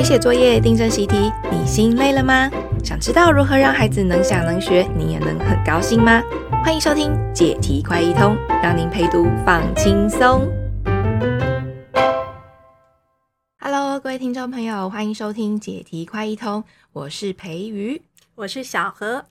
[0.00, 2.50] 陪写作业、订正习题，你心累了吗？
[2.82, 6.22] 想知道如何让孩子能想能学，你也能很高兴吗？
[6.64, 10.48] 欢迎收听解题快一通，让您陪读放轻松。
[13.58, 16.64] Hello，各位听众朋友，欢迎收听解题快一通，
[16.94, 18.00] 我是培瑜，
[18.36, 19.26] 我是小何。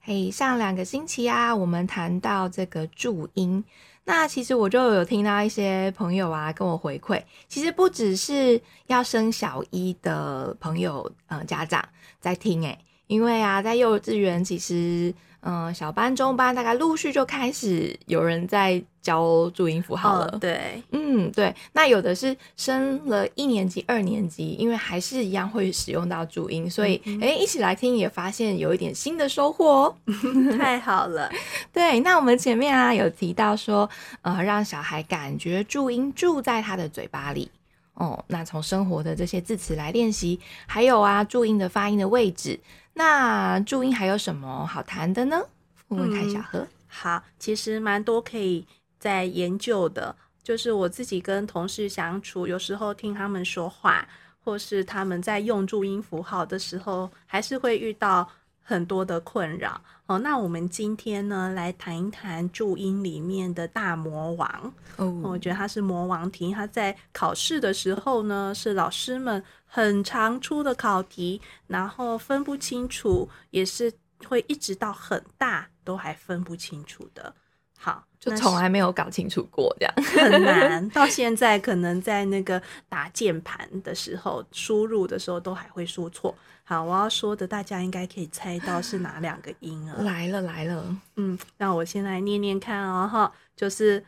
[0.00, 3.62] 嘿，hey, 上两个星期啊，我们谈到这个注音。
[4.04, 11.82] 那其实我就有听到一些朋友啊跟我回馈，其实不只是要生小一的朋友，呃，家长
[12.20, 15.12] 在听诶，因为啊，在幼稚园其实。
[15.46, 20.30] 嗯，小班、中班大概陆续就开始有人在教注音符号了。
[20.32, 21.54] 哦、对，嗯，对。
[21.72, 29.96] 那有的是升了一年级、二年级，因为还是一样会使用到注音，所以哎、一起来听也发现有一点新的收获哦。
[30.56, 31.30] 太好了。
[31.72, 33.88] 对，那我们前面啊有提到说，
[34.22, 37.50] 呃，让小孩感觉注音住在他的嘴巴里
[37.94, 38.24] 哦。
[38.28, 42.60] 那从生活的这些字词来练习，还有啊注音的发音的位置。
[42.94, 45.40] 那注音还有什么好谈的呢？
[45.88, 46.60] 问问看小何。
[46.60, 48.66] 嗯，好，其实蛮多可以
[48.98, 50.14] 在研究的。
[50.42, 54.06] 就是我自己跟同事相处，有时候听他们说话，
[54.44, 58.30] 或是他们在用注音符号的时候，还是会遇到
[58.62, 59.80] 很多的困扰。
[60.06, 64.74] 哦，那我们今天呢，来谈一谈注音里面的大魔王。
[64.96, 73.90] 哦，我觉得他是魔王题，他在考试的时候呢，是老师们很常出的考题，然后分不清楚，也是
[74.26, 77.34] 会一直到很大都还分不清楚的。
[77.76, 79.94] 好，就从来没有搞清楚过，这样
[80.30, 80.88] 很难。
[80.90, 86.34] 到现在可能在那个打键盘的时候，输入的时候都还会说错。
[86.62, 90.00] 好，我要说的大家应该可以猜到是哪两个音啊？
[90.02, 94.02] 来了来了，嗯，那我先来念念看哦，哈，就是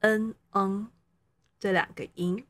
[0.00, 0.86] 嗯嗯
[1.58, 2.44] 这两个音，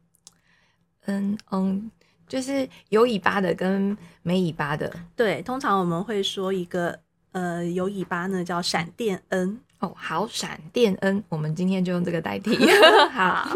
[1.04, 1.88] 嗯嗯，
[2.26, 4.92] 就是有尾巴的跟没尾巴的。
[5.14, 6.98] 对，通常我们会说一个
[7.30, 9.60] 呃有尾巴呢叫闪电 n。
[9.78, 12.56] 哦，好，闪电恩我们今天就用这个代替。
[13.12, 13.54] 好，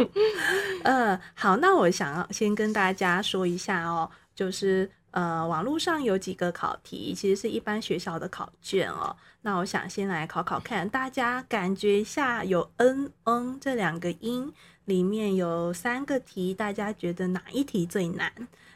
[0.84, 9.16] 呃，好，那我想要先跟大家说一下哦，就是呃，网络上有几个考题，其实是一般学校的考卷哦。
[9.42, 14.52] 那我想先来考考看，大家感觉一下，有 n n 这两个音
[14.84, 18.31] 里面有三个题，大家觉得哪一题最难？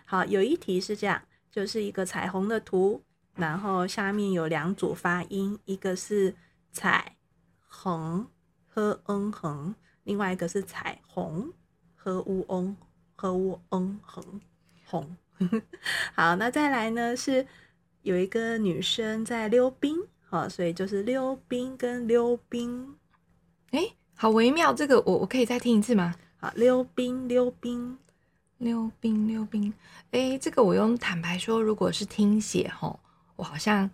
[0.06, 1.21] 好，有一题是这样，
[1.53, 3.03] 就是一个彩虹的图，
[3.34, 6.34] 然后下面有两组发音，一个是
[6.72, 7.13] 彩。
[7.77, 8.29] 横
[8.69, 9.75] 和嗯横，
[10.05, 11.53] 另外一个是彩虹
[11.97, 12.77] 和乌翁
[13.17, 14.41] 和乌嗯横
[14.87, 15.17] 红。
[16.15, 17.45] 好，那再来呢是
[18.03, 19.97] 有一个女生在溜冰，
[20.29, 22.95] 好，所以就是溜冰跟溜冰。
[23.73, 26.15] 哎、欸，好微妙，这个我我可以再听一次吗？
[26.37, 27.99] 好，溜冰溜冰
[28.59, 29.75] 溜冰溜冰。
[30.12, 33.01] 哎、欸，这个我用坦白说，如果是听写吼，
[33.35, 33.91] 我好像。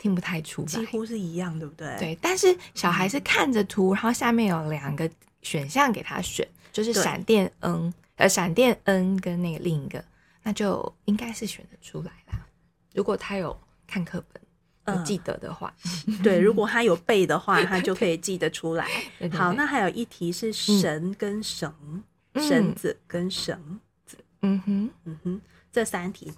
[0.00, 1.94] 听不太出来，几乎是一样，对不对？
[1.98, 5.08] 对，但是小孩是看着图，然后下面有两个
[5.42, 10.02] 选项给他选，就是闪电 n，呃，闪电 n 跟那个另一个，
[10.42, 12.46] 那就应该是选得出来啦。
[12.94, 13.56] 如果他有
[13.86, 15.72] 看课本，有记得的话，
[16.24, 18.88] 对，如果他有背的话， 他就可以记得出来。
[19.32, 22.02] 好，那还有一题是绳跟绳，
[22.34, 25.40] 绳子跟绳子，嗯哼，嗯哼，
[25.70, 26.32] 这三题，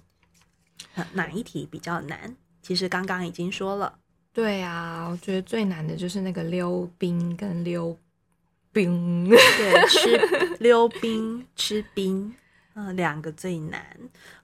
[1.13, 2.35] 哪一题比较难？
[2.63, 3.99] 其实刚刚已经说了，
[4.33, 7.95] 对啊，我觉得最难的就是那个溜冰跟溜
[8.71, 12.33] 冰，对，吃溜冰吃冰，
[12.73, 13.85] 嗯、呃，两个最难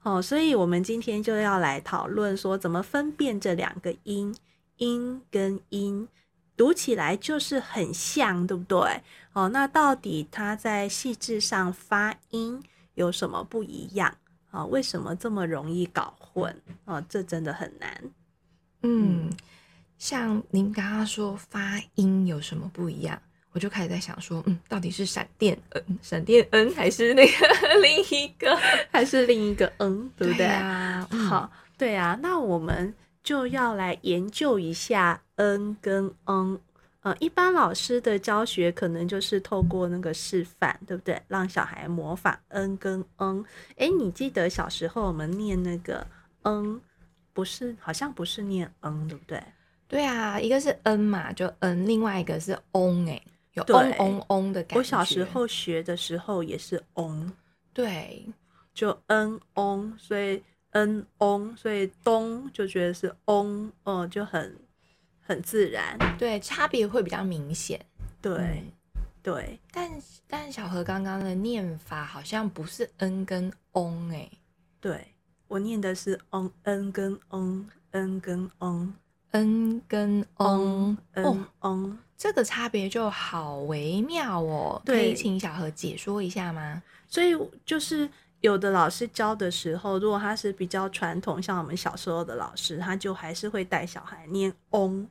[0.04, 4.36] 哦，所以我们今天就要来讨论说怎么分辨这两个音，
[4.78, 6.08] 音跟音
[6.56, 9.02] 读起来就是很像，对不对？
[9.32, 12.62] 哦，那到底它在细致上发音
[12.96, 14.14] 有什么不一样？
[14.52, 16.52] 啊、哦，为什么这么容易搞混？
[16.86, 18.04] 啊、哦，这真的很难。
[18.84, 19.30] 嗯，
[19.98, 23.22] 像您刚刚说发音有什么不一样，
[23.52, 27.34] 我就开始在想说，嗯，到底是闪电嗯、闪电嗯还是那个
[27.82, 28.56] 另一个，
[28.92, 30.46] 还是另一个嗯对不对？
[30.46, 36.60] 对啊，好，对啊，那我们就要来研究一下嗯跟 n。
[37.02, 41.22] 呃，一般老师的教学可能就是透过那个示范，对不对？
[41.30, 43.44] 让小孩模仿嗯跟嗯。
[43.78, 46.06] 哎，你记得小时候我们念那个
[46.44, 46.80] 嗯
[47.32, 49.42] 不是，好像不是念嗯对不对？
[49.88, 53.22] 对啊，一个是嗯嘛，就嗯另外一个是 on，哎，
[53.54, 54.78] 有 on on on 的感觉。
[54.78, 57.32] 我小时候学的时候也是 on，
[57.74, 58.26] 对，
[58.74, 64.54] 就嗯嗡所以嗯嗡所以咚就觉得是 on，哦，就很。
[65.30, 67.80] 很自然，对，差别会比较明显，
[68.20, 68.72] 对，嗯、
[69.22, 69.60] 对。
[69.72, 69.88] 但
[70.28, 74.28] 但小何刚刚的念法好像不是 n 跟 on 哎，
[74.82, 75.14] 对，
[75.48, 84.82] 我念的是 on n 跟 on，n 跟 on，n 跟 on，n on，这个差别就好微妙哦。
[84.84, 86.82] 可以请小何解说一下吗？
[87.08, 88.10] 所以就是
[88.42, 95.08] 有的老师教的时候，如果他是比较传统，像我们小时候的老师，他就还是会带小孩念 on。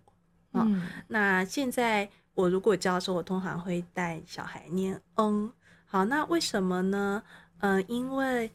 [0.67, 5.53] 嗯，那现在我如果教的时候，我通常会带小孩念嗯。
[5.91, 7.23] 好，那为什么呢？
[7.61, 8.51] 嗯、呃，因为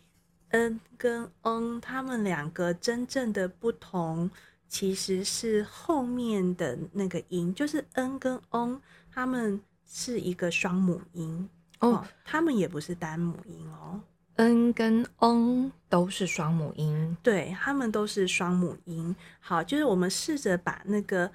[0.49, 4.29] n 跟嗯他们两个真正的不同，
[4.67, 8.79] 其实是后面的那个音，就是 n 跟嗯
[9.11, 13.99] 他们是一个双母音哦，他们也不是单母音哦。
[14.35, 19.15] n 跟嗯都是双母音，对，他们都是双母音。
[19.39, 21.31] 好，就是我们试着把那个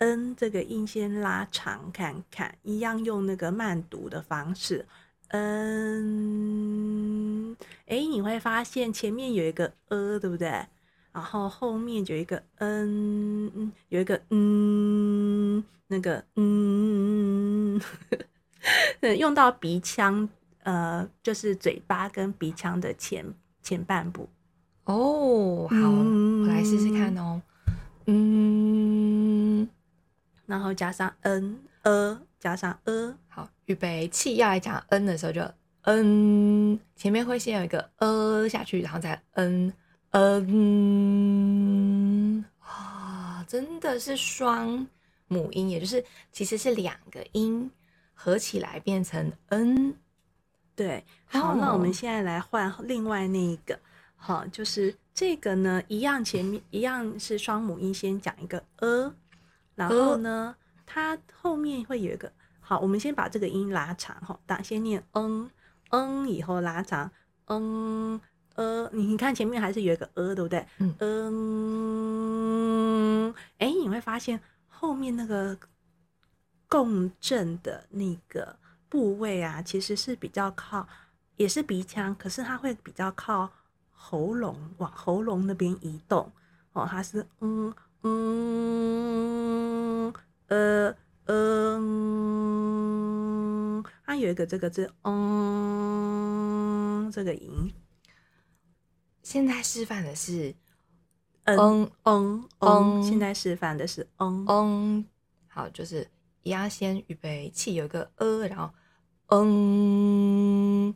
[0.00, 4.84] n 这个音先拉长看看，一样用那个慢读的方式。
[5.28, 5.96] 嗯，
[7.86, 10.48] 哎，你会发现前面有一个呃，对不对？
[11.12, 17.80] 然后后面有一个嗯，有一个嗯，那个嗯，
[19.18, 20.28] 用到鼻腔，
[20.62, 23.24] 呃，就是嘴巴跟鼻腔的前
[23.62, 24.28] 前半部。
[24.84, 27.42] 哦，好，嗯、我来试试看哦。
[28.06, 28.99] 嗯，
[30.50, 32.20] 然后加上 n 呃。
[32.40, 35.42] 加上呃，好，预备起要来讲 n 的时候就
[35.82, 39.70] n，，前面会先有一个呃下去，然后再 n
[40.12, 40.42] n
[42.60, 44.86] 啊，真的是双
[45.28, 46.02] 母音，也就是
[46.32, 47.70] 其实是两个音
[48.14, 49.94] 合起来变成 n。
[50.74, 53.78] 对，好，哦、那我们现在来换另外那一个，
[54.16, 59.14] 好，就是这个呢，一样前面一样是双母音，先讲一个呃，
[59.88, 60.54] 然后呢。
[60.56, 60.60] 呃
[60.92, 65.48] 它后面会有一个，好，我们先把这个音拉长哈，打先念嗯
[65.90, 67.08] 嗯，以后拉长
[67.44, 68.20] 嗯
[68.56, 70.66] 呃，你看前面还是有一个呃，对不对？
[70.78, 70.92] 嗯
[73.28, 75.56] 嗯，哎，你会发现后面那个
[76.68, 78.56] 共振的那个
[78.88, 80.88] 部位啊，其实是比较靠，
[81.36, 83.48] 也是鼻腔，可是它会比较靠
[83.92, 86.32] 喉咙，往喉咙那边移动
[86.72, 90.12] 哦，它是嗯嗯。
[90.48, 90.92] 呃
[91.26, 91.80] 嗯，
[94.04, 97.72] 它有一个这个字，嗯，这个音。
[99.22, 100.52] 现在示范的是
[101.44, 105.06] 嗯嗯嗯，现在示范的是嗯嗯。
[105.46, 106.08] 好，就是
[106.42, 108.72] 一样，先预备起，有一个呃，然后
[109.28, 110.92] 嗯，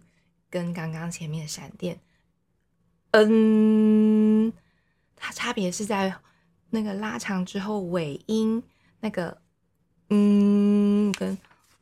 [0.50, 2.00] 跟刚刚前面闪电，
[3.12, 4.52] 嗯，
[5.14, 6.16] 它差别是在
[6.74, 8.62] 那个拉长之后尾音
[9.00, 9.38] 那个。
[10.10, 11.36] 嗯，跟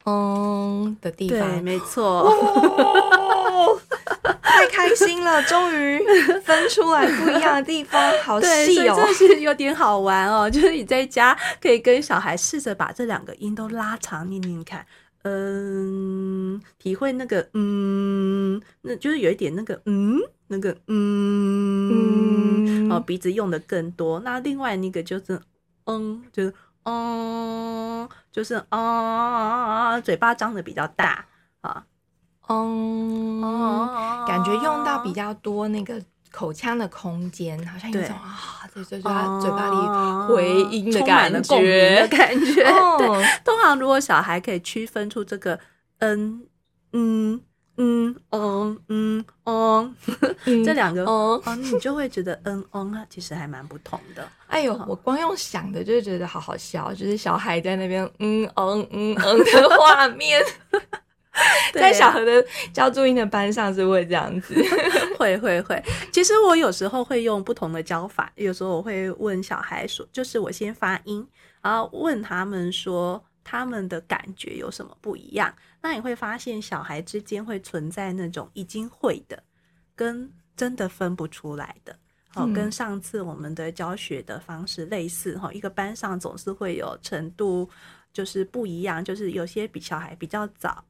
[0.04, 3.80] 嗯的地方，对，没错，哦、
[4.40, 5.98] 太开心了，终于
[6.44, 10.48] 分出来不一样的地方，好细哦，这是有点好玩哦。
[10.48, 14.86] 就是你在家可以跟小孩试着把这两个音都拉长念念看，
[15.22, 24.20] 嗯，体会那个嗯，那就是有一点那个嗯，那个嗯，哦，鼻子用的更多。
[24.20, 25.40] 那另外那个就是
[25.84, 26.52] 嗯，就是。
[26.84, 31.24] 嗯，就是啊、嗯，嘴巴张的比较大
[31.60, 31.86] 啊，
[32.48, 33.40] 嗯，
[34.26, 36.02] 感觉用到比较多那个
[36.32, 42.64] 口腔的空间，好像有种啊，在嘴巴嘴巴里回音的感觉，感觉。
[42.98, 43.06] 对，
[43.44, 45.58] 通常如果小孩可以区分出这个
[45.98, 46.42] 嗯
[46.92, 47.40] 嗯。
[47.78, 49.96] 嗯嗯嗯嗯，
[50.62, 54.28] 这两个哦，你就会觉得嗯嗯啊，其实还蛮不同的。
[54.46, 60.44] 哎呦，我光用想的就觉得好好笑，就是小孩在那边嗯嗯嗯嗯的画面，
[61.72, 64.54] 在小何的教注音的班上是会这样子，
[65.18, 65.82] 会会会。
[66.12, 71.26] 其实我有时候会用不同的教法，有时候我会问小孩说，就是我先发音，
[71.60, 73.22] 然后问他们说。
[73.44, 75.52] 他们的感觉有什么不一样？
[75.80, 79.42] 那你会发现小孩之间会存在那种已经会的，
[79.96, 81.98] 跟真的分不出来的。
[82.36, 85.36] 哦，跟上次我们的教学的方式类似。
[85.36, 87.68] 哈，一个班上总是会有程度
[88.12, 90.84] 就是不一样，就是有些比小孩比较早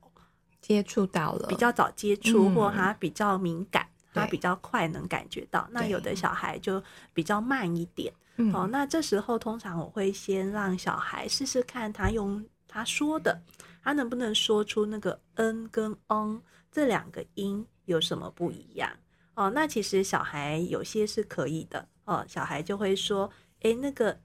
[0.62, 5.69] 接触到了，比较早接触，或他比较敏感，他比较快能感觉到。
[5.73, 8.11] 那有的小孩就比较慢一点。
[8.54, 13.42] 哦，那这时候通常我会先让小孩试试看，他用他说的，
[13.83, 16.40] 他能不能说出那个 n 跟 n
[16.71, 18.90] 这两个音有什么不一样？
[19.35, 24.19] 哦，那其实小孩有些是可以的哦，小孩就会说，诶，那个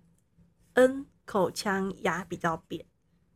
[0.74, 2.86] n 口腔牙比较扁，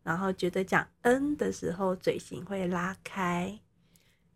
[0.03, 3.59] 然后觉得讲 n 的时候嘴型会拉开，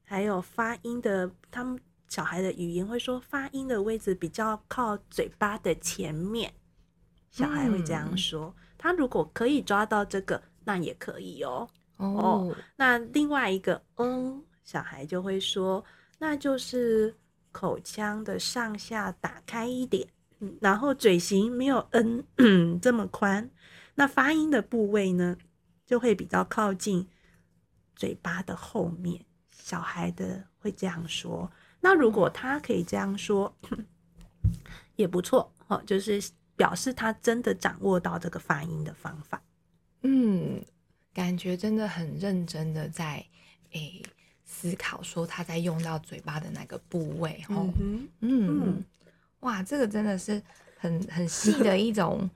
[0.04, 1.80] 还有发音的他们。
[2.08, 6.54] 小孩的语言会说发音的位置比较靠嘴巴的前面，
[7.32, 8.46] 小孩会这样说。
[8.46, 11.68] 嗯、他如果可以抓到这个，那也可以哦。
[11.98, 15.84] 哦，哦，那另外一个嗯，小孩就会说，
[16.20, 17.14] 那就是
[17.52, 20.08] 口腔的上下打开一点，
[20.40, 23.50] 嗯、然后嘴型没有嗯，嗯 这么宽。
[23.96, 25.36] 那发音的部位呢，
[25.86, 27.08] 就会比较靠近
[27.96, 29.24] 嘴巴的后面。
[29.52, 31.52] 小孩的会这样说。
[31.82, 33.56] 那如果他可以这样说，
[34.96, 36.22] 也不错哦，就是
[36.56, 39.42] 表示他真的掌握到这个发音的方法。
[40.02, 40.64] 嗯。
[41.14, 43.26] 感觉真的很认真的在
[43.72, 44.04] 诶、欸、
[44.44, 48.84] 思考，说他在用到嘴巴的那个部位，哦，嗯，嗯
[49.40, 50.44] 哇，这个真的是
[50.78, 52.30] 很很细的一种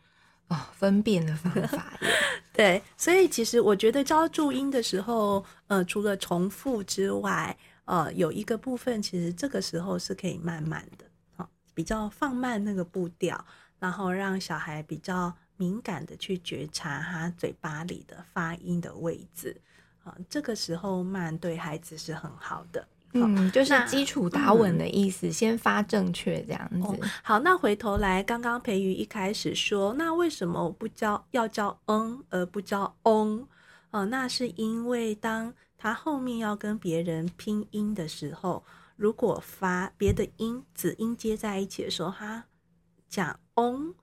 [0.47, 2.07] 哦分辨的方法耶。
[2.59, 11.05] 对，所以其实我觉得教注音的时候，呃，除了重复之外，呃，有一个部分其实这个时候是可以慢慢的，
[11.37, 13.45] 哦，比较放慢那个步调，
[13.79, 15.33] 然后让小孩比较。
[15.61, 19.53] 敏感的去觉察他嘴巴里的发音的位置
[20.05, 22.87] 啊，这个时候慢对孩子是很好的。
[23.13, 26.97] 嗯，就是基础打稳的意思，嗯、先发正确这样子、哦。
[27.23, 33.47] 好，那回头来，刚刚培瑜一开始说，那为什么我不教要教嗯而不教翁？
[33.91, 38.63] 哦，那是因为当他后面要跟别人拼音的时候，
[38.95, 42.45] 如果发别的音子音接在一起的时候，他
[43.07, 43.93] 讲翁。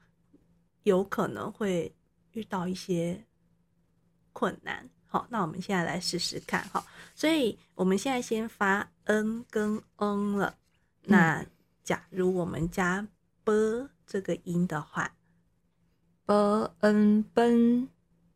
[0.82, 1.96] 有可能会
[2.30, 3.24] 遇到一些
[4.32, 6.84] 困难，好，那我们现在来试试看，哈，
[7.14, 10.54] 所以我们现在先发 n 跟 n 了，
[11.04, 11.44] 那
[11.84, 13.06] 假如我们加
[13.44, 15.12] b 这个音的话
[16.26, 17.88] ，b n b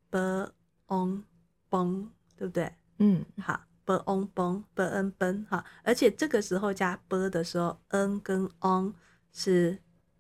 [0.09, 0.53] b
[0.89, 1.25] on
[1.69, 2.73] 崩，对不对？
[2.99, 8.95] 嗯，好，b on 崩，b n 崩，哈，而且这个时候加 b 的时候，n 跟 on
[9.33, 9.77] 是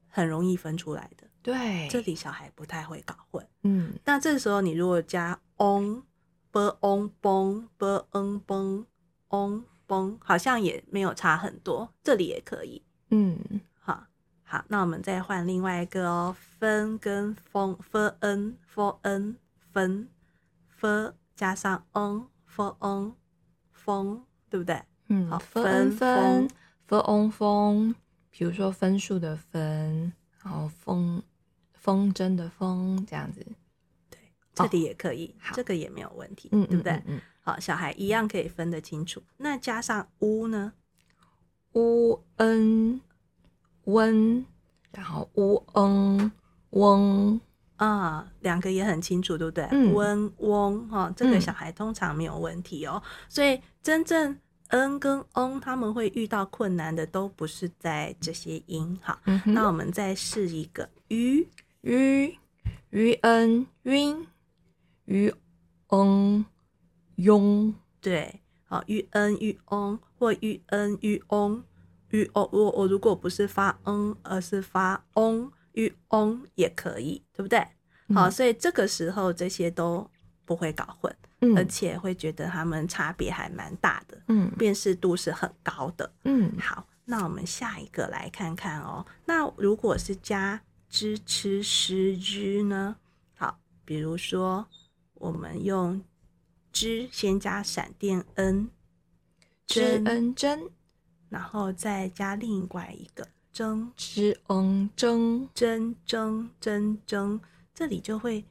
[0.08, 1.26] 很容易分出来的。
[1.42, 3.46] 对，这里小孩不太会搞混。
[3.62, 6.02] 嗯，那这时候你如果加 on
[6.50, 8.86] b on 崩 b n 崩
[9.30, 11.92] on 崩，好像也没有差很多。
[12.02, 12.82] 这里也可以。
[13.10, 13.38] 嗯，
[13.78, 14.06] 好，
[14.42, 19.36] 好，那我们再换另外一个哦，分跟风 f n f n
[19.72, 20.08] 分
[20.68, 23.14] f 加上 n f n
[23.72, 24.82] 风，对不对？
[25.08, 26.48] 嗯，好，分分
[26.86, 27.94] f on 风，
[28.30, 31.22] 比如说分数的分，然后风。
[31.72, 33.56] 风筝的风这样子，对，
[34.62, 36.92] 这里也可以，哦、这个也没有问题，嗯，对不对？
[36.92, 39.22] 嗯，嗯，嗯，好，小孩一样可以分得清楚。
[39.36, 40.72] 那加上乌呢？
[41.74, 43.00] 乌恩
[43.84, 44.44] 温，
[44.92, 46.32] 然后乌恩
[46.70, 47.40] 嗡
[47.76, 49.68] 啊，两个也很清楚，对不对？
[49.70, 53.00] 嗯，温嗡哈，这个小孩通常没有问题哦。
[53.04, 54.36] 嗯、所以真正
[54.68, 58.98] n 跟 n 他们会遇到困难的，都不是在这些音。
[59.02, 61.46] 好，嗯、那我们再试一个鱼。
[61.82, 62.36] 于
[62.90, 64.26] 于恩晕
[65.10, 65.34] 于
[65.88, 66.44] 嗯
[67.16, 71.62] 庸对，好于恩于翁或于恩于翁
[72.10, 77.58] 于哦，我我如果不是发嗯，而是发翁于翁也可以，对不对？
[78.08, 80.08] 嗯、好，所以这个时候这些都
[80.44, 90.62] 不会搞混，嗯、而且会觉得他们差别还蛮大的，嗯，辨识度是很高的，嗯，好，那我们下一个来看看哦，那如果是加。
[90.92, 92.96] 支持诗之呢？
[93.36, 94.66] 好，比如说
[95.20, 96.02] 我们用
[96.72, 98.70] 支先加闪电 n，
[99.66, 100.70] 支 n 真，
[101.28, 107.40] 然后再加另外一个争，支 n 争争争争争，
[107.74, 108.44] 这里就会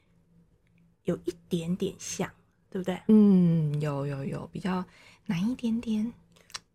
[1.04, 2.32] 有一点点像，
[2.70, 3.02] 对不对？
[3.08, 4.86] 嗯，有有有，比较
[5.26, 6.14] 难一点点。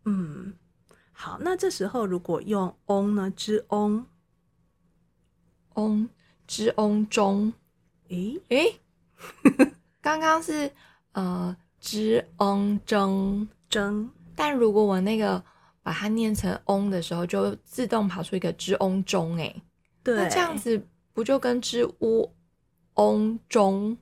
[0.03, 0.53] 嗯，
[1.13, 3.31] 好，那这时候如果用 on 呢？
[3.31, 4.05] 支 on。
[5.75, 6.07] 嗡
[6.47, 7.51] 之嗡中，
[8.07, 8.79] 诶诶，
[10.05, 10.71] 刚刚是
[11.13, 15.43] 呃之翁争争，但如果我那个
[15.81, 19.63] 把它念成翁的时候，就自动跑出一个之翁中，诶，
[20.03, 20.79] 对，那这样子
[21.11, 22.31] 不就跟之乌
[22.93, 23.97] 翁中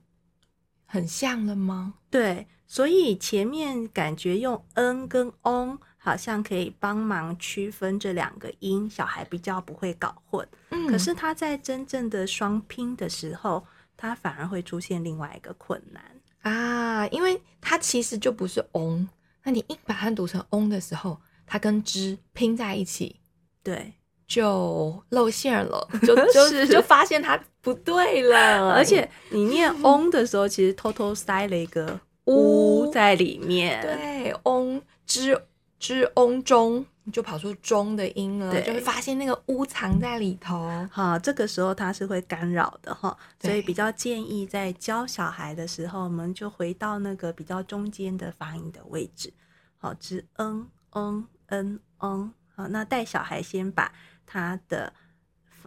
[0.84, 1.94] 很像了吗？
[2.10, 5.78] 对，所以前面感觉用 n 跟 on。
[5.96, 10.46] 好像可以帮忙区分这两个音，小孩比较不会搞混。
[10.68, 13.66] 嗯，可是他在真正的双拼的时候，
[14.06, 16.02] 他反而会出现另外一个困难
[16.42, 19.08] 啊，因为它其实就不是嗡，
[19.44, 23.18] 那你一把它读成嗡的时候，它跟之拼在一起，
[23.62, 23.94] 对，
[24.26, 28.74] 就露馅了， 就就是就发现它不对了。
[28.74, 35.40] 而且你念 嗡的时候，其实偷偷塞了一个乌在里面，对，嗡之。
[35.78, 40.68] 之翁中，你就跑出中的音了，就会发现那个乌藏在里头。
[40.90, 49.32] 好，这个时候它是会干扰的哈，所以比较建议在教小孩的时候，我们就回到那个比较中间的发音的位置。
[49.76, 52.32] 好，之嗯嗯嗯嗯。
[52.56, 53.92] 好，那带小孩先把
[54.24, 54.92] 他的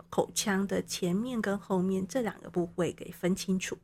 [0.09, 3.77] 口腔的前面跟后面这两个部位给分清楚。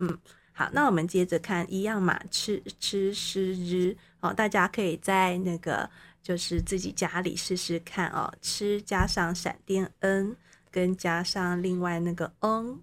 [0.00, 0.18] 嗯，
[0.52, 3.96] 好，那我们接着看一样嘛，吃吃吃日。
[4.20, 5.88] 哦，大家可以在那个
[6.22, 10.36] 就是自己家里试试看哦，吃加上闪电 n，
[10.70, 12.80] 跟加上另外那个 n，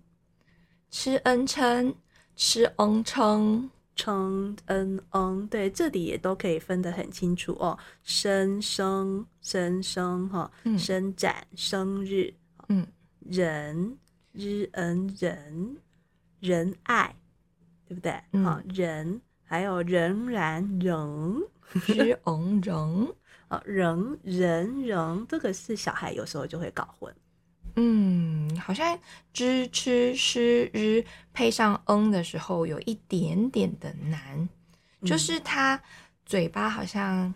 [0.89, 1.93] 吃 n 称，
[2.35, 7.77] 吃 n 称，称 n n，对，这里也都可以分得很清楚哦。
[8.01, 12.33] 生生生生哈，伸展生日，
[12.69, 12.87] 嗯，
[13.19, 13.95] 人
[14.31, 15.77] 日 n 人
[16.39, 17.15] 仁爱，
[17.87, 18.11] 对不对？
[18.43, 19.21] 好、嗯，人。
[19.49, 21.41] 还有仍然仍
[21.85, 23.07] 之昂仍
[23.47, 27.15] 啊，仍 人仍，这个是小孩有时候就会搞混。
[27.77, 28.99] 嗯，好像
[29.31, 31.01] 知吃诗日
[31.31, 34.49] 配上嗯的时候有一点点的难，
[34.99, 35.81] 嗯、就是他
[36.25, 37.33] 嘴巴好像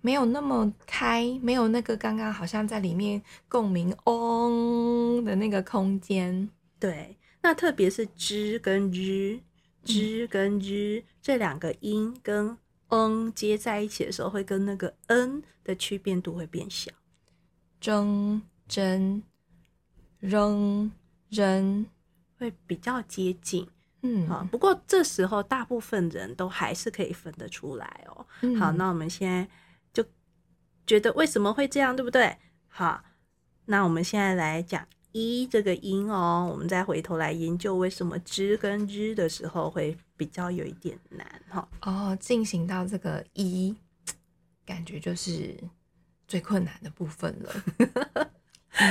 [0.00, 6.50] 没有那么开，没有那个刚刚好像在里面共鸣嗡的那个空间。
[6.80, 9.38] 对，那特别是知跟日。
[9.84, 12.56] 之跟日这两个音跟
[12.88, 16.90] 嗯接在一起的时候，会跟那个 n 的区变度会变小。
[17.80, 19.22] 争真
[20.20, 20.90] 扔
[21.28, 21.84] 扔
[22.38, 23.68] 会比较接近，
[24.02, 24.42] 嗯，好。
[24.50, 28.26] 不过这时候大部分人都还是可以分得出来哦。
[28.40, 29.46] 嗯、好，那我们现在
[29.92, 30.04] 就
[30.86, 32.36] 觉得为什么会这样，对不对？
[32.68, 33.04] 好，
[33.66, 34.86] 那我们现在来讲。
[35.14, 41.68] 一这个音哦，我们再回头来研究为什么之跟日的时候会比较有一点难哈。
[41.82, 43.72] 哦，进行到这个一，
[44.66, 45.56] 感觉就是
[46.26, 47.54] 最困难的部分了。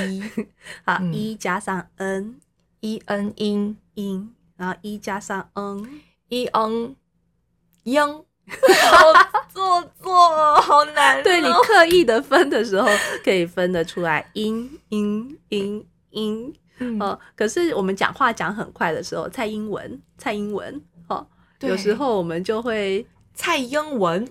[0.08, 0.22] 一，
[0.86, 2.40] 好，一、嗯、加上 n，
[2.80, 6.96] 一 n 音音，然后一加上 n，一 n
[7.82, 11.22] 音， 好做作，好难、哦。
[11.22, 12.88] 对，你刻意的分的时候，
[13.22, 15.86] 可以分得出来音音音。
[16.14, 21.26] 音，嗯、哦，可是我们讲话讲很快的时候，蔡英文，蔡英文，哦，
[21.58, 24.26] 对有时候我们就会蔡英文，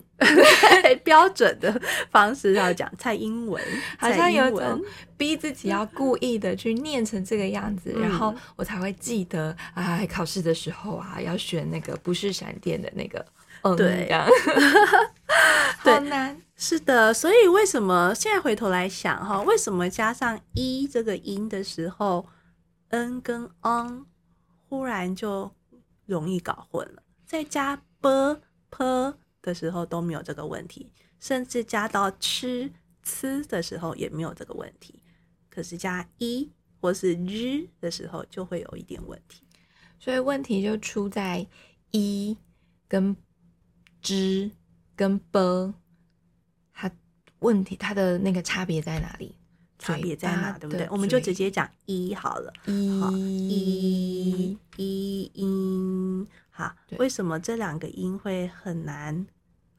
[1.03, 3.61] 标准的方式要讲蔡英文，
[3.97, 4.81] 好像有种。
[5.15, 13.25] 逼自己要故意的去念成这个样子，嗯、然后我才会记得啊，考试的时候啊，要选那个不是闪电的那个，
[13.61, 14.11] 嗯，对，
[15.91, 16.41] 好难。
[16.55, 22.27] 是的，所以为什么现在回头来想哈，为什么加上一这个音的时候
[22.89, 24.05] ，n 跟 on
[24.69, 25.51] 忽然就
[26.05, 27.03] 容易搞混了？
[27.25, 35.01] 再加 b p 的时候都没有这个问题，甚至加到吃吃的时候也没有这个问题。
[35.49, 39.43] 可是加一或是日的时候就会有一点问题，
[39.99, 41.45] 所以问题就出在
[41.91, 42.37] 一
[42.87, 43.15] 跟
[44.01, 44.49] 之
[44.95, 45.73] 跟 b。
[47.39, 49.35] 问题它的那个差别在哪里？
[49.77, 50.57] 差别在哪？
[50.57, 50.87] 对不对？
[50.89, 52.53] 我们就直接讲一好了。
[52.67, 59.27] 一好一一音好，为什么这两个音会很难？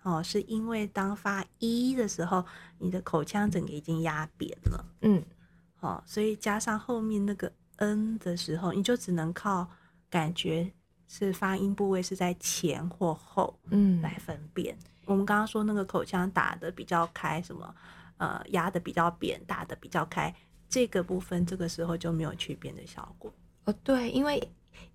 [0.02, 2.44] 哦，是因为当发一的时候，
[2.78, 4.84] 你的口腔整个已经压扁了。
[5.00, 5.24] 嗯，
[5.76, 9.66] 好，所以加上后面那个 n 的时候，你就只能靠
[10.10, 10.70] 感觉
[11.08, 14.76] 是发音部位是在前或后，嗯，来分辨。
[15.06, 17.74] 我们刚刚说那个口腔打的比较开，什么
[18.16, 20.34] 呃压的比较扁，打的比较开，
[20.68, 23.32] 这个部分这个时候就没有区辨的效果。
[23.64, 24.42] 哦，对，因为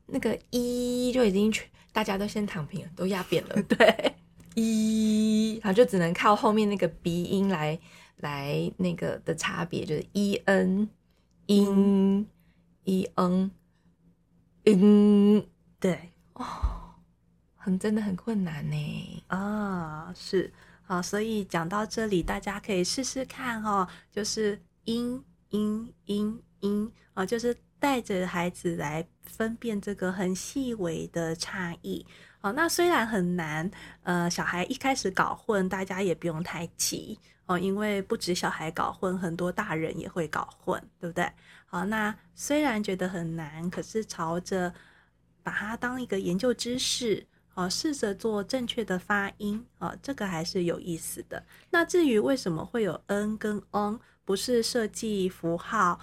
[0.06, 1.52] 那个一就已经
[1.92, 3.62] 大家都先躺平了，都压扁了。
[3.64, 4.16] 对，
[4.56, 7.80] 一，然后就只能靠后面那个鼻音来
[8.18, 10.90] 来那个的差别，就是 e n
[11.48, 12.28] 音
[12.84, 13.52] e n
[14.64, 15.48] 音，
[15.80, 16.46] 对，哦。
[17.62, 20.52] 很真的很困难呢啊，是
[20.88, 32.06] 啊，所以讲到这里，大家可以试试看哦，就是音音音音啊，就是带着孩子来分辨这个很细微的差异
[32.40, 32.50] 啊。
[32.52, 33.70] 那虽然很难，
[34.04, 41.30] 呃，小孩一开始搞混，大家也不用太急哦，因为不止小孩搞混，很多大人也会搞混，对不对？
[41.66, 44.74] 好，那虽然觉得很难，可是朝着
[45.44, 47.28] 把它当一个研究知识。
[47.60, 51.44] 哦，试着做正确的发音啊，这个还是有意思的。
[51.72, 56.00] 那至于为什么会有 n 跟 n，不是设计符号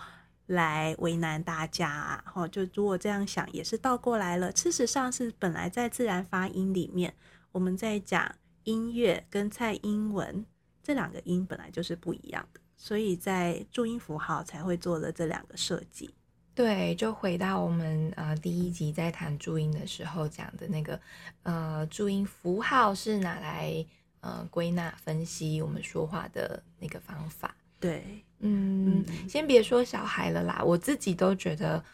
[0.49, 2.25] 来为难大家啊？
[2.35, 4.53] 哦，就如果这样想，也是倒过来了。
[4.53, 7.15] 事实上是本来在自然发音里面，
[7.53, 10.45] 我们在讲音乐跟蔡英文
[10.83, 16.15] 这两个音本来就是不一样的，所以在注音符号才会做了这两个设计。
[16.57, 20.99] 对，就回到我们呃第一集在谈注音的时候讲的那个
[21.43, 23.85] 呃注音符号是拿来
[24.21, 27.55] 呃归纳分析我们说话的那个方法。
[27.79, 28.03] 对，
[28.39, 31.85] 嗯，嗯先别说小孩了啦，我自己都觉得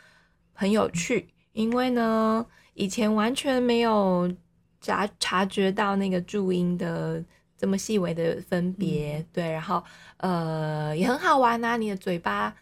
[0.52, 4.32] 很有趣，因为呢以前完全没有
[4.80, 7.20] 察察觉到那个注音的
[7.58, 9.82] 这么细微的分别，嗯、对，然后
[10.18, 12.54] 呃也很好玩啊，你的嘴巴。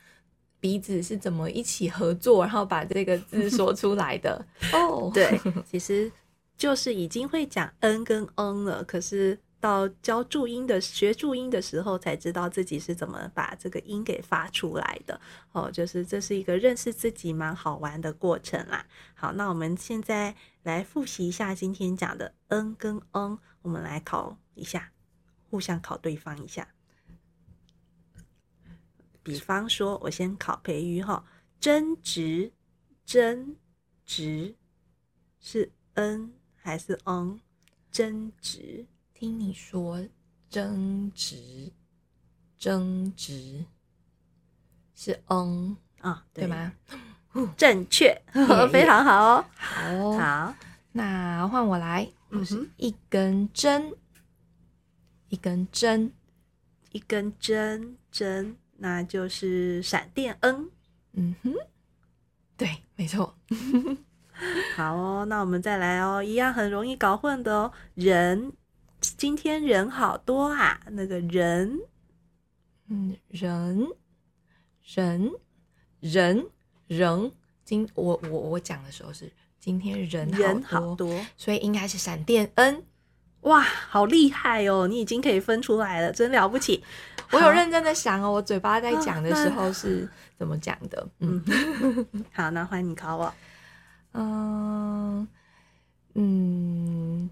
[0.60, 4.46] 鼻子是怎么一起合作，然后把这个字说出来的？
[4.72, 6.12] 哦，对，其实
[6.56, 15.20] 就是已经会讲 n 跟 n 了，可是到教注音的学注音的时候，才知道自己是怎么把这个音给发出来的。
[15.52, 18.86] 哦，就是这是一个认识自己蛮好玩的过程啦。
[19.14, 24.92] 好，那我们现在来复习一下今天讲的 n 跟 n，我们来考一下，
[25.48, 26.68] 互相考对方一下。
[29.22, 31.24] 比方说，我先考培育哈，
[31.58, 32.52] 争执，
[33.04, 33.56] 争
[34.04, 34.54] 执
[35.38, 37.40] 是 n 还是 n？
[37.90, 40.06] 争执，听你说，
[40.48, 41.72] 争执，
[42.56, 43.64] 争执
[44.94, 46.72] 是 n 啊，对，对吗？
[47.56, 48.20] 正确，
[48.72, 49.44] 非常好哦。
[49.56, 50.54] 好，好，
[50.92, 53.94] 那换我来，我是一根针，
[55.28, 56.12] 一根针，
[56.92, 58.56] 一根针，针。
[58.82, 60.70] 那就是闪电 n，
[61.12, 61.54] 嗯哼，
[62.56, 63.36] 对，没错。
[64.74, 67.72] 好哦，那我们再来哦，一样很容易搞混的哦。
[67.94, 68.52] 人，
[69.00, 71.78] 今天人好多啊，那个人，
[72.88, 73.86] 嗯，人，
[74.94, 75.30] 人，
[76.00, 76.46] 人，
[76.86, 77.32] 人，
[77.64, 82.82] 今我我我讲的时候是今天人好好多，所以应该是闪电 n。
[83.42, 84.86] 哇，好厉害哦！
[84.86, 86.82] 你已经可以分出来了，真了不起。
[87.32, 91.08] 我有认真的想哦，我嘴巴在讲的时候是怎么讲的？
[91.20, 91.42] 嗯，
[92.32, 93.32] 好，那欢迎你考我。
[94.12, 95.26] 嗯
[96.14, 97.30] 嗯，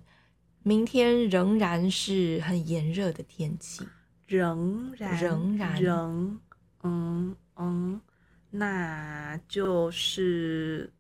[0.63, 3.87] 明天仍然是很炎热的天气，
[4.27, 6.41] 仍然仍然仍
[6.85, 8.01] 嗯嗯，
[8.51, 10.91] 那就是。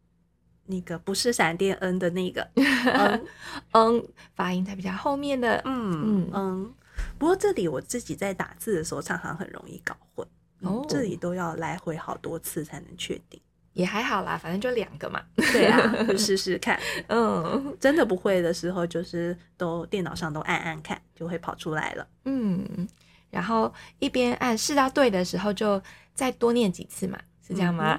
[0.68, 3.26] 那个不是闪电 n 的那个， 嗯
[3.72, 6.74] 嗯，发音在比较后面的，嗯嗯嗯。
[7.18, 10.26] 不过这里我自己在打字的时候，常常很容易搞混，
[10.60, 13.40] 哦，这里都要来回好多次才能确定。
[13.72, 15.22] 也还好啦，反正就两个嘛。
[15.36, 15.80] 对啊，
[16.18, 16.78] 试试看。
[17.06, 22.04] 嗯，真的不会的时候，就是都电脑上都按按看，就会跑出来了。
[22.24, 22.88] 嗯，
[23.30, 25.80] 然后一边按试到对的时候，就
[26.12, 27.16] 再多念几次嘛。
[27.48, 27.98] 是这样吗？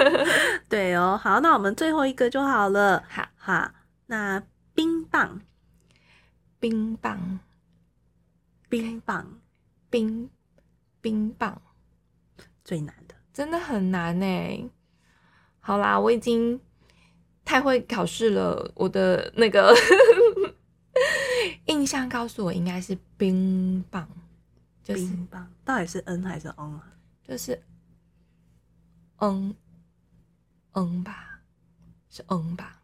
[0.66, 3.04] 对哦，好，那我们最后一个就好了。
[3.06, 3.70] 好，好，
[4.06, 4.42] 那
[4.74, 5.42] 冰棒，
[6.58, 7.38] 冰棒，
[8.70, 9.26] 冰棒，
[9.90, 10.30] 冰
[11.02, 11.60] 冰棒，
[12.64, 14.70] 最难的，真的很难呢。
[15.60, 16.58] 好啦，我已经
[17.44, 19.74] 太会考试了，我的那个
[21.66, 24.08] 印象告诉我应该是冰棒，
[24.82, 26.82] 就是冰棒，到底是 n 还是 n 啊？
[27.22, 27.60] 就是。
[29.20, 29.54] 嗯，
[30.72, 31.40] 嗯吧，
[32.10, 32.80] 是嗯吧，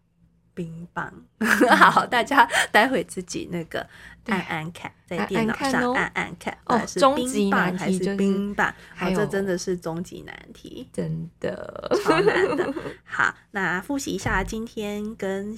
[0.55, 1.13] 冰棒。
[1.77, 3.87] 好，大家待会自己那个
[4.27, 6.57] 按按看，在电脑上按按看。
[6.67, 8.75] 哦，终极难题还是冰棒？
[8.95, 12.75] 好，这真的是终极难题，真的超难的。
[13.05, 15.57] 好，那复习一下今天跟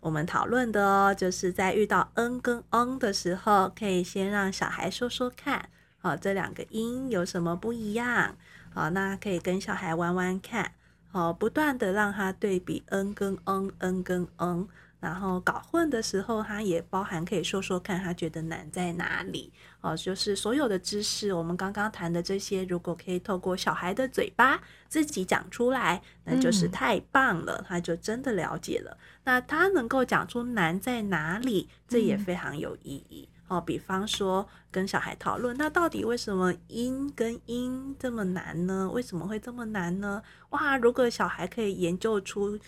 [0.00, 8.36] 我们讨论的哦，就是在遇到嗯跟嗯的时候，可以先让小孩说说看，好，这两个音有什么不一样？
[8.78, 10.70] 好，那可以跟小孩玩玩看，
[11.10, 14.68] 好，不断的让他对比嗯跟嗯，嗯跟嗯
[15.00, 19.52] 然后搞混的时候，他也包含可以说说看他觉得难在哪里。
[19.80, 28.96] 哦，就是所有的知识，我们刚刚谈的这些，如果可以透过小孩的嘴巴自己讲出来，那就是太棒了，他就真的了解了。
[29.24, 33.28] 那他能够讲出难在哪里，这也非常有意义。
[33.48, 38.88] 哦，比方说跟小孩讨论，那到底为什么音跟音这么难呢？
[38.92, 40.22] 为什么会这么难呢？
[40.50, 42.58] 哇，如果小孩可以研究出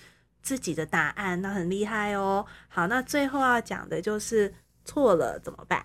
[0.42, 2.46] 自己的答案，那很厉害哦。
[2.68, 5.84] 好，那最后要讲的就是错了怎么办？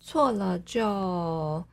[0.00, 1.64] 错了就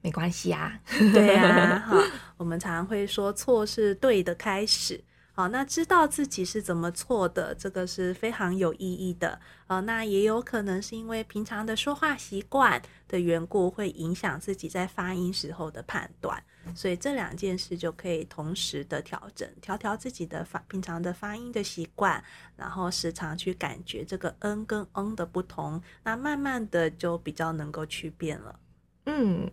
[0.00, 0.80] 没关系啊。
[1.12, 2.02] 对啊， 哈，
[2.38, 5.04] 我们常常会说错是对的开始。
[5.32, 9.40] 好，那知道自己是怎么错的，这个是非常有意义的。
[9.68, 16.42] 呃，那也有可能是因为平常的说话习惯的缘故，会影响自己在发音时候的判断。
[16.74, 22.22] 所以这两件事就可以同时的调整，调调自己的发平常的发音的习惯，
[22.56, 28.58] 然后时常去感觉这个 n 跟 ng 的不同，那慢慢的就比较能够去变了。
[29.06, 29.50] 嗯，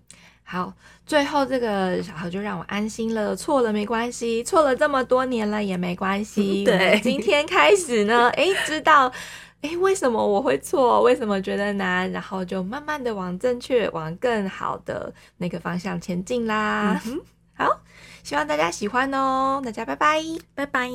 [0.50, 0.74] 好，
[1.06, 6.64] 最后这个小何就让我安心了，错了没关系，错了这么多年了也没关系。
[6.66, 9.12] 对，今天开始呢，哎，知道。
[9.60, 11.02] 哎，为什么我会错？
[11.02, 12.10] 为什么觉得难？
[12.12, 17.02] 然后就慢慢的往正确、往更好的那个方向前进啦。
[17.06, 17.20] 嗯，
[17.58, 17.82] 好，
[18.24, 20.24] 希望大家喜欢哦，大家拜拜，
[20.56, 20.90] 拜拜。